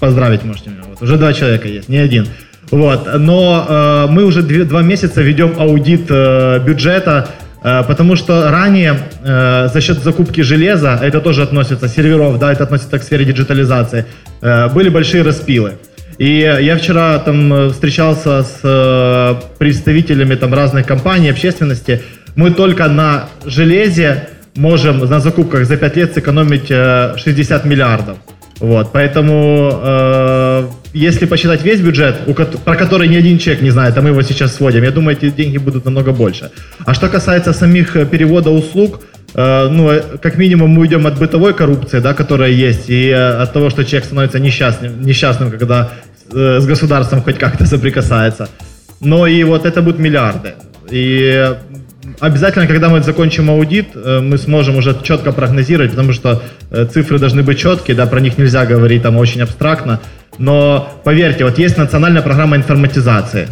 Поздравить 0.00 0.44
можете 0.44 0.70
меня. 0.70 0.82
Вот, 0.88 1.02
уже 1.02 1.16
два 1.16 1.32
человека 1.32 1.68
есть, 1.68 1.88
не 1.88 1.98
один. 1.98 2.26
Вот, 2.70 3.08
но 3.18 3.66
э, 3.68 4.12
мы 4.12 4.24
уже 4.24 4.42
две- 4.42 4.64
два 4.64 4.82
месяца 4.82 5.22
ведем 5.22 5.54
аудит 5.58 6.06
э, 6.10 6.60
бюджета, 6.64 7.28
э, 7.64 7.82
потому 7.88 8.14
что 8.14 8.50
ранее 8.50 8.98
э, 9.24 9.68
за 9.72 9.80
счет 9.80 9.98
закупки 10.04 10.42
железа, 10.42 10.98
это 11.02 11.20
тоже 11.20 11.42
относится, 11.42 11.88
серверов, 11.88 12.38
да, 12.38 12.52
это 12.52 12.64
относится 12.64 12.98
к 12.98 13.02
сфере 13.02 13.24
диджитализации, 13.24 14.04
э, 14.42 14.68
были 14.68 14.90
большие 14.90 15.22
распилы. 15.22 15.72
И 16.18 16.40
я 16.40 16.76
вчера 16.76 17.18
там 17.18 17.52
э, 17.52 17.70
встречался 17.70 18.42
с 18.42 18.60
э, 18.64 19.34
представителями 19.58 20.34
там 20.34 20.52
разных 20.52 20.84
компаний, 20.84 21.30
общественности. 21.30 22.02
Мы 22.34 22.50
только 22.50 22.88
на 22.88 23.28
железе 23.44 24.28
можем 24.56 24.98
на 24.98 25.20
закупках 25.20 25.64
за 25.64 25.76
5 25.76 25.96
лет 25.96 26.14
сэкономить 26.14 26.70
э, 26.70 27.14
60 27.16 27.64
миллиардов. 27.64 28.18
Вот, 28.60 28.90
поэтому 28.92 29.70
э, 29.72 30.68
если 30.92 31.26
посчитать 31.26 31.62
весь 31.62 31.80
бюджет, 31.80 32.16
у 32.26 32.34
про 32.34 32.74
который 32.74 33.06
ни 33.06 33.16
один 33.16 33.38
человек 33.38 33.62
не 33.62 33.70
знает, 33.70 33.96
а 33.96 34.02
мы 34.02 34.08
его 34.08 34.22
сейчас 34.22 34.56
сводим, 34.56 34.82
я 34.82 34.90
думаю, 34.90 35.16
эти 35.16 35.30
деньги 35.30 35.58
будут 35.58 35.84
намного 35.84 36.12
больше. 36.12 36.50
А 36.84 36.94
что 36.94 37.08
касается 37.08 37.52
самих 37.52 37.94
э, 37.96 38.04
перевода 38.04 38.50
услуг, 38.50 39.00
э, 39.02 39.07
ну, 39.70 39.90
э, 39.90 40.02
как 40.22 40.38
минимум 40.38 40.70
мы 40.70 40.80
уйдем 40.80 41.06
от 41.06 41.18
бытовой 41.18 41.54
коррупции, 41.54 42.00
да, 42.00 42.14
которая 42.14 42.50
есть, 42.50 42.88
и 42.88 43.08
э, 43.08 43.42
от 43.42 43.52
того, 43.52 43.70
что 43.70 43.84
человек 43.84 44.06
становится 44.06 44.38
несчастным, 44.38 45.02
несчастным 45.02 45.50
когда 45.50 45.90
э, 46.32 46.60
с 46.60 46.66
государством 46.66 47.22
хоть 47.22 47.38
как-то 47.38 47.66
соприкасается. 47.66 48.48
Но 49.00 49.26
и 49.26 49.44
вот 49.44 49.66
это 49.66 49.82
будут 49.82 50.00
миллиарды. 50.00 50.54
И 50.90 51.32
э, 51.36 51.56
обязательно, 52.20 52.66
когда 52.66 52.88
мы 52.88 53.02
закончим 53.02 53.50
аудит, 53.50 53.88
э, 53.94 54.20
мы 54.20 54.38
сможем 54.38 54.76
уже 54.76 54.96
четко 55.02 55.32
прогнозировать, 55.32 55.90
потому 55.90 56.12
что 56.12 56.42
э, 56.70 56.86
цифры 56.86 57.18
должны 57.18 57.42
быть 57.42 57.58
четкие, 57.58 57.96
да, 57.96 58.06
про 58.06 58.20
них 58.20 58.38
нельзя 58.38 58.64
говорить 58.64 59.02
там 59.02 59.16
очень 59.18 59.42
абстрактно. 59.42 60.00
Но 60.38 61.00
поверьте, 61.04 61.44
вот 61.44 61.58
есть 61.58 61.76
национальная 61.76 62.22
программа 62.22 62.56
информатизации. 62.56 63.48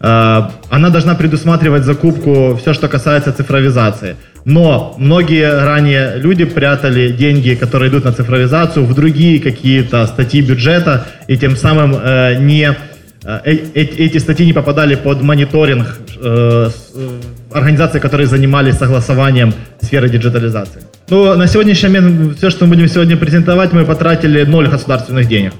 Э, 0.00 0.42
Она 0.70 0.90
должна 0.90 1.14
предусматривать 1.14 1.84
закупку, 1.84 2.56
все, 2.60 2.74
что 2.74 2.88
касается 2.88 3.32
цифровизации. 3.32 4.16
Но 4.44 4.94
многие 4.98 5.64
ранее 5.64 6.16
люди 6.16 6.44
прятали 6.44 7.12
деньги, 7.12 7.54
которые 7.54 7.90
идут 7.90 8.04
на 8.04 8.12
цифровизацию, 8.12 8.86
в 8.86 8.94
другие 8.94 9.38
какие-то 9.40 10.06
статьи 10.06 10.40
бюджета, 10.40 11.06
и 11.28 11.36
тем 11.36 11.56
самым 11.56 11.94
э, 11.94 12.36
не 12.40 12.74
Э, 13.22 13.40
э- 13.44 13.60
эти 13.74 14.18
статьи 14.18 14.46
не 14.46 14.52
попадали 14.52 14.94
под 14.94 15.22
мониторинг 15.22 15.86
э, 16.22 16.70
э, 16.94 17.08
организаций, 17.52 18.00
которые 18.00 18.26
занимались 18.26 18.76
согласованием 18.76 19.52
сферы 19.82 20.08
диджитализации. 20.08 20.82
Ну, 21.10 21.36
на 21.36 21.46
сегодняшний 21.46 21.88
момент 21.90 22.38
все, 22.38 22.50
что 22.50 22.64
мы 22.64 22.76
будем 22.76 22.88
сегодня 22.88 23.16
презентовать, 23.16 23.72
мы 23.72 23.84
потратили 23.84 24.44
ноль 24.44 24.68
государственных 24.68 25.28
денег. 25.28 25.52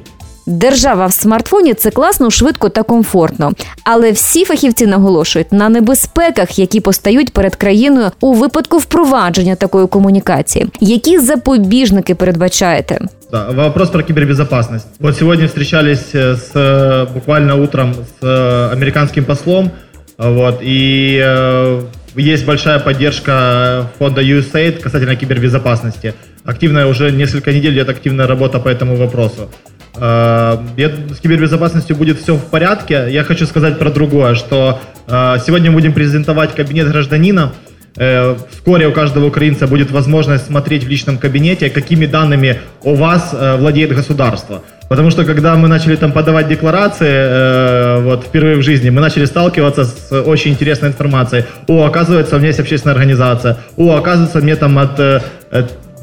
Держава 0.49 1.05
в 1.05 1.13
смартфоні 1.13 1.73
це 1.73 1.91
класно, 1.91 2.31
швидко 2.31 2.69
та 2.69 2.83
комфортно. 2.83 3.51
Але 3.83 4.11
всі 4.11 4.45
фахівці 4.45 4.87
наголошують 4.87 5.51
на 5.51 5.69
небезпеках, 5.69 6.59
які 6.59 6.79
постають 6.79 7.33
перед 7.33 7.55
країною 7.55 8.11
у 8.21 8.33
випадку 8.33 8.77
впровадження 8.77 9.55
такої 9.55 9.87
комунікації. 9.87 10.67
Які 10.79 11.19
запобіжники 11.19 12.15
передбачаєте? 12.15 12.99
Да, 13.31 13.49
вопрос 13.51 13.89
про 13.89 14.03
кибербезопасность. 14.03 14.87
Вот 14.99 15.17
сегодня 15.17 15.45
встречались 15.47 16.15
э, 16.15 16.35
с, 16.35 16.51
э, 16.53 17.13
буквально 17.13 17.55
утром 17.55 17.93
с 17.93 18.27
э, 18.27 18.73
американским 18.73 19.25
послом, 19.25 19.71
э, 20.17 20.35
вот, 20.35 20.61
и 20.61 21.19
э, 21.25 21.81
есть 22.17 22.45
большая 22.45 22.79
поддержка 22.79 23.89
фонда 23.97 24.21
USAID 24.21 24.79
касательно 24.79 25.15
кибербезопасности. 25.15 26.13
Активная 26.45 26.85
уже 26.85 27.11
несколько 27.11 27.51
недель 27.51 27.73
идет 27.73 27.89
активная 27.89 28.27
работа 28.27 28.59
по 28.59 28.69
этому 28.69 28.95
вопросу. 28.95 29.49
Э, 29.96 30.58
С 30.76 31.20
кибербезопасностью 31.20 31.96
будет 31.96 32.20
все 32.20 32.34
в 32.34 32.44
порядке. 32.44 33.06
Я 33.10 33.24
хочу 33.24 33.46
сказать 33.46 33.78
про 33.78 33.90
другое, 33.90 34.34
что 34.34 34.80
Э, 35.08 35.36
Сегодня 35.44 35.70
мы 35.70 35.76
будем 35.78 35.92
презентовать 35.92 36.54
кабинет 36.54 36.88
гражданина. 36.88 37.52
Э, 37.96 38.36
Вскоре 38.50 38.86
у 38.86 38.92
каждого 38.92 39.26
украинца 39.26 39.66
будет 39.66 39.90
возможность 39.90 40.46
смотреть 40.46 40.84
в 40.84 40.88
личном 40.88 41.18
кабинете, 41.18 41.68
какими 41.70 42.06
данными 42.06 42.60
о 42.84 42.94
вас 42.94 43.34
владеет 43.58 43.92
государство. 43.94 44.62
Потому 44.88 45.10
что 45.10 45.24
когда 45.24 45.54
мы 45.56 45.68
начали 45.68 45.96
там 45.96 46.12
подавать 46.12 46.48
декларации, 46.48 48.02
вот 48.02 48.24
впервые 48.24 48.56
в 48.56 48.62
жизни, 48.62 48.90
мы 48.90 49.00
начали 49.00 49.24
сталкиваться 49.24 49.84
с 49.84 50.12
очень 50.12 50.50
интересной 50.52 50.88
информацией. 50.88 51.44
О, 51.68 51.84
оказывается, 51.84 52.36
у 52.36 52.38
меня 52.38 52.48
есть 52.48 52.60
общественная 52.60 52.94
организация. 52.94 53.56
О, 53.76 53.96
оказывается, 53.96 54.40
мне 54.40 54.56
там 54.56 54.78
от 54.78 55.00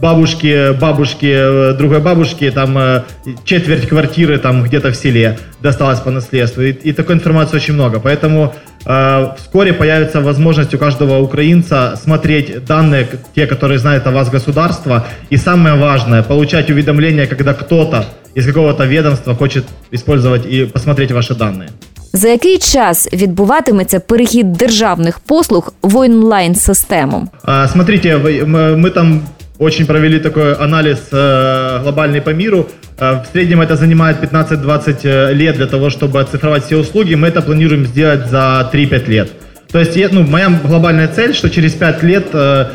бабушки, 0.01 0.73
бабушки, 0.73 1.25
э, 1.25 1.73
другой 1.73 1.99
бабушки, 1.99 2.51
там 2.51 2.77
э, 2.77 3.03
четверть 3.45 3.87
квартиры 3.87 4.37
там 4.37 4.63
где-то 4.63 4.91
в 4.91 4.95
селе 4.95 5.37
досталась 5.61 5.99
по 5.99 6.11
наследству. 6.11 6.61
И, 6.61 6.71
и 6.71 6.93
такой 6.93 7.15
информации 7.15 7.57
очень 7.57 7.73
много. 7.73 7.99
Поэтому 7.99 8.53
э, 8.85 9.27
вскоре 9.37 9.73
появится 9.73 10.21
возможность 10.21 10.73
у 10.73 10.77
каждого 10.77 11.19
украинца 11.19 11.99
смотреть 12.03 12.65
данные, 12.65 13.07
те, 13.35 13.47
которые 13.47 13.79
знает 13.79 14.07
о 14.07 14.11
вас 14.11 14.29
государство. 14.29 15.07
И 15.29 15.37
самое 15.37 15.75
важное, 15.75 16.23
получать 16.23 16.69
уведомления, 16.69 17.27
когда 17.27 17.53
кто-то 17.53 18.05
из 18.35 18.45
какого-то 18.45 18.85
ведомства 18.85 19.35
хочет 19.35 19.65
использовать 19.91 20.45
и 20.45 20.65
посмотреть 20.65 21.11
ваши 21.11 21.33
данные. 21.35 21.69
За 22.13 22.27
який 22.27 22.57
час 22.57 23.09
відбуватиметься 23.13 23.99
перехід 23.99 24.53
державних 24.53 25.19
послуг 25.19 25.73
в 25.81 25.97
онлайн 25.97 26.55
систему? 26.55 27.27
А, 27.43 27.67
Смотрите, 27.67 28.17
мы 28.17 28.75
мы 28.75 28.89
там 28.89 29.21
очень 29.59 29.85
провели 29.85 30.19
такой 30.19 30.53
анализ 30.53 30.99
э, 31.11 31.79
глобальный 31.81 32.21
по 32.21 32.29
миру. 32.29 32.69
Э, 32.97 33.23
В 33.23 33.25
среднем 33.31 33.61
это 33.61 33.75
занимает 33.75 34.17
15-20 34.21 35.33
лет 35.33 35.55
для 35.55 35.67
того, 35.67 35.89
чтобы 35.89 36.19
оцифровать 36.19 36.65
все 36.65 36.77
услуги. 36.77 37.15
Мы 37.15 37.27
это 37.27 37.41
планируем 37.41 37.85
сделать 37.85 38.27
за 38.29 38.69
3-5 38.71 39.09
лет. 39.09 39.31
То 39.71 39.79
есть, 39.79 39.97
ну, 40.11 40.23
моя 40.23 40.49
глобальная 40.49 41.07
цель, 41.07 41.33
что 41.33 41.49
через 41.49 41.73
5 41.73 42.03
лет, 42.03 42.27
э, 42.33 42.65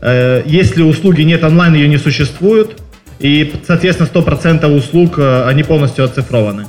э, 0.00 0.42
если 0.46 0.82
услуги 0.82 1.22
нет 1.22 1.42
онлайн, 1.42 1.74
ее 1.74 1.88
не 1.88 1.98
существует. 1.98 2.80
И, 3.18 3.54
соответственно, 3.66 4.06
100% 4.06 4.66
услуг, 4.66 5.18
э, 5.18 5.44
они 5.48 5.62
полностью 5.62 6.04
оцифрованы. 6.04 6.66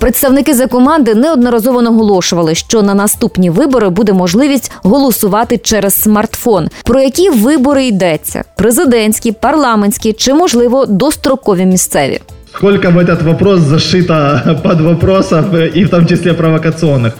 Представники 0.00 0.54
за 0.54 0.66
команди 0.66 1.14
неодноразово 1.14 1.82
наголошували, 1.82 2.54
що 2.54 2.82
на 2.82 2.94
наступні 2.94 3.50
вибори 3.50 3.88
буде 3.88 4.12
можливість 4.12 4.72
голосувати 4.82 5.58
через 5.58 5.94
смартфон. 6.02 6.68
Про 6.84 7.00
які 7.00 7.30
вибори 7.30 7.86
йдеться: 7.86 8.44
президентські, 8.56 9.32
парламентські 9.32 10.12
чи, 10.12 10.34
можливо, 10.34 10.86
дострокові 10.86 11.64
місцеві. 11.66 12.20
Сколько 12.54 12.90
в 12.90 12.96
этот 12.98 13.22
вопрос 13.22 13.60
зашито 13.60 14.40
под 14.62 14.80
вопросов, 14.80 15.54
э, 15.54 15.78
и 15.78 15.84
в 15.84 15.90
том 15.90 16.06
числе 16.06 16.32
провокационных. 16.32 17.12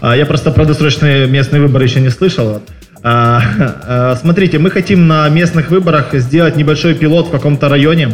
А, 0.00 0.16
Я 0.16 0.26
просто 0.26 0.52
про 0.52 0.64
досрочные 0.64 1.26
местные 1.26 1.60
выборы 1.66 1.84
еще 1.84 2.00
не 2.00 2.10
слышал. 2.10 2.52
вот. 2.52 2.62
А, 3.02 3.40
а, 3.88 4.16
Смотрите, 4.20 4.58
мы 4.58 4.70
хотим 4.70 5.06
на 5.08 5.28
местных 5.28 5.70
выборах 5.70 6.14
сделать 6.14 6.56
небольшой 6.56 6.94
пилот 6.94 7.26
в 7.26 7.30
каком-то 7.30 7.68
районе. 7.68 8.08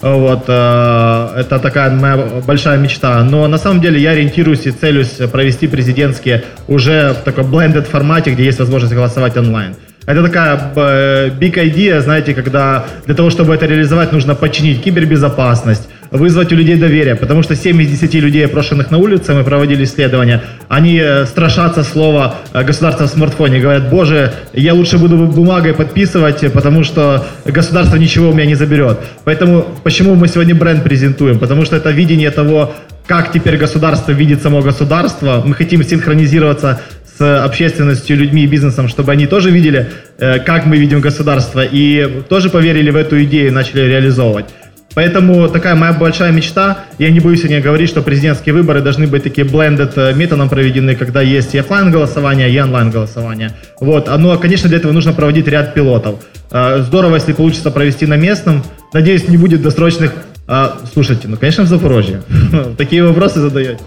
Вот, 0.00 0.44
э, 0.48 1.32
это 1.36 1.58
такая 1.58 1.90
моя 1.90 2.16
большая 2.46 2.78
мечта. 2.78 3.22
Но 3.22 3.46
на 3.48 3.58
самом 3.58 3.80
деле 3.80 4.00
я 4.00 4.12
ориентируюсь 4.12 4.66
и 4.66 4.70
целюсь 4.70 5.18
провести 5.30 5.66
президентские 5.66 6.44
уже 6.68 7.12
в 7.12 7.22
таком 7.24 7.54
blended 7.54 7.84
формате, 7.84 8.30
где 8.30 8.44
есть 8.44 8.58
возможность 8.58 8.94
голосовать 8.94 9.36
онлайн. 9.36 9.74
Это 10.06 10.22
такая 10.22 10.72
э, 10.74 11.28
big 11.38 11.54
idea, 11.54 12.00
знаете, 12.00 12.34
когда 12.34 12.86
для 13.04 13.14
того, 13.14 13.28
чтобы 13.28 13.54
это 13.54 13.66
реализовать, 13.66 14.12
нужно 14.12 14.34
починить 14.34 14.82
кибербезопасность, 14.82 15.88
вызвать 16.10 16.52
у 16.52 16.56
людей 16.56 16.76
доверие, 16.76 17.14
потому 17.14 17.42
что 17.42 17.54
7 17.54 17.80
из 17.82 17.90
10 17.90 18.14
людей, 18.14 18.46
опрошенных 18.46 18.90
на 18.90 18.98
улице, 18.98 19.34
мы 19.34 19.44
проводили 19.44 19.84
исследования, 19.84 20.42
они 20.68 20.98
э, 21.00 21.24
страшатся 21.26 21.84
слова 21.84 22.36
э, 22.52 22.64
государство 22.64 23.06
в 23.06 23.10
смартфоне, 23.10 23.60
говорят, 23.60 23.90
боже, 23.90 24.32
я 24.52 24.74
лучше 24.74 24.98
буду 24.98 25.16
бумагой 25.16 25.74
подписывать, 25.74 26.52
потому 26.52 26.84
что 26.84 27.24
государство 27.44 27.96
ничего 27.96 28.30
у 28.30 28.34
меня 28.34 28.46
не 28.46 28.56
заберет. 28.56 28.98
Поэтому 29.24 29.66
почему 29.84 30.14
мы 30.14 30.28
сегодня 30.28 30.54
бренд 30.54 30.82
презентуем? 30.82 31.38
Потому 31.38 31.64
что 31.64 31.76
это 31.76 31.90
видение 31.90 32.30
того, 32.30 32.74
как 33.06 33.32
теперь 33.32 33.56
государство 33.56 34.12
видит 34.12 34.42
само 34.42 34.62
государство. 34.62 35.42
Мы 35.44 35.54
хотим 35.54 35.82
синхронизироваться 35.82 36.80
с 37.18 37.44
общественностью, 37.44 38.16
людьми 38.16 38.44
и 38.44 38.46
бизнесом, 38.46 38.88
чтобы 38.88 39.12
они 39.12 39.26
тоже 39.26 39.50
видели, 39.50 39.90
э, 40.18 40.38
как 40.38 40.66
мы 40.66 40.76
видим 40.78 41.00
государство, 41.00 41.62
и 41.62 42.22
тоже 42.28 42.50
поверили 42.50 42.90
в 42.90 42.96
эту 42.96 43.22
идею 43.24 43.48
и 43.48 43.50
начали 43.50 43.82
реализовывать. 43.82 44.46
Поэтому 44.94 45.48
такая 45.48 45.74
моя 45.74 45.92
большая 45.92 46.32
мечта. 46.32 46.84
Я 46.98 47.10
не 47.10 47.20
боюсь 47.20 47.40
сегодня 47.40 47.60
говорить, 47.60 47.88
что 47.88 48.02
президентские 48.02 48.54
выборы 48.54 48.80
должны 48.80 49.06
быть 49.06 49.22
такие 49.22 49.46
blended 49.46 49.92
э, 49.96 50.14
методом 50.14 50.48
проведены, 50.48 50.96
когда 50.96 51.22
есть 51.22 51.54
и 51.54 51.58
офлайн 51.58 51.90
голосование, 51.90 52.50
и 52.50 52.60
онлайн 52.60 52.90
голосование. 52.90 53.52
Вот. 53.80 54.08
А, 54.08 54.18
Ну, 54.18 54.30
а, 54.32 54.38
конечно, 54.38 54.68
для 54.68 54.78
этого 54.78 54.92
нужно 54.92 55.12
проводить 55.12 55.46
ряд 55.46 55.74
пилотов. 55.74 56.20
Э, 56.50 56.82
Здорово, 56.82 57.16
если 57.16 57.32
получится 57.32 57.70
провести 57.70 58.06
на 58.06 58.16
местном. 58.16 58.64
Надеюсь, 58.92 59.28
не 59.28 59.36
будет 59.36 59.62
досрочных... 59.62 60.12
А, 60.48 60.78
Слушайте, 60.92 61.28
ну, 61.28 61.36
конечно, 61.36 61.64
в 61.64 61.68
Запорожье. 61.68 62.22
Такие 62.76 63.04
вопросы 63.04 63.40
задаете. 63.40 63.78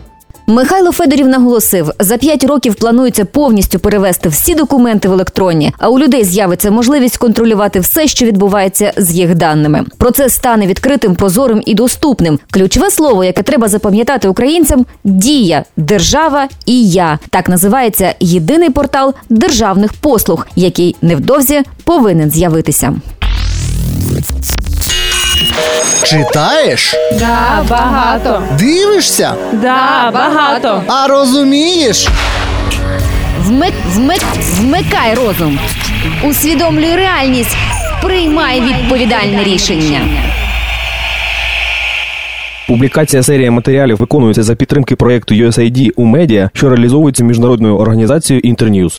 Михайло 0.47 0.91
Федорів 0.91 1.27
наголосив, 1.27 1.91
за 1.99 2.17
п'ять 2.17 2.43
років 2.43 2.75
планується 2.75 3.25
повністю 3.25 3.79
перевести 3.79 4.29
всі 4.29 4.56
документи 4.56 5.10
в 5.10 5.13
електронні, 5.13 5.73
а 5.77 5.89
у 5.89 5.99
людей 5.99 6.23
з'явиться 6.23 6.71
можливість 6.71 7.17
контролювати 7.17 7.79
все, 7.79 8.08
що 8.08 8.25
відбувається 8.25 8.93
з 8.97 9.12
їх 9.12 9.36
даними. 9.36 9.84
Процес 9.97 10.34
стане 10.34 10.67
відкритим, 10.67 11.15
прозорим 11.15 11.62
і 11.65 11.73
доступним. 11.73 12.39
Ключове 12.51 12.91
слово, 12.91 13.23
яке 13.23 13.43
треба 13.43 13.67
запам'ятати 13.67 14.27
українцям 14.27 14.86
дія, 15.03 15.63
держава 15.77 16.47
і 16.65 16.89
я. 16.89 17.19
Так 17.29 17.49
називається 17.49 18.15
єдиний 18.19 18.69
портал 18.69 19.13
державних 19.29 19.93
послуг, 19.93 20.47
який 20.56 20.95
невдовзі 21.01 21.62
повинен 21.84 22.32
з'явитися. 22.32 22.93
Читаєш? 26.03 26.95
Да, 27.19 27.65
багато. 27.69 28.43
Дивишся? 28.60 29.36
Да, 29.53 30.12
багато. 30.13 30.84
А 30.88 31.08
розумієш? 31.08 32.08
Вмик, 33.39 33.73
вмик, 33.88 34.21
вмикай 34.39 35.13
розум. 35.15 35.60
Усвідомлюй 36.23 36.95
реальність. 36.95 37.58
Приймай 38.03 38.62
відповідальне 38.62 39.43
рішення. 39.43 40.01
Публікація 42.67 43.23
серії 43.23 43.49
матеріалів 43.49 43.97
виконується 43.97 44.43
за 44.43 44.56
підтримки 44.56 44.95
проєкту 44.95 45.36
USAID 45.36 45.89
у 45.95 46.06
медіа, 46.06 46.49
що 46.53 46.69
реалізовується 46.69 47.23
міжнародною 47.23 47.77
організацією 47.77 48.53
Internews. 48.53 48.97